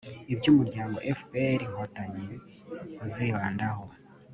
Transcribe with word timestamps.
ibyo 0.33 0.47
umuryango 0.53 0.97
fpr-inkotanyi 1.17 2.27
uzibandaho 3.05 3.83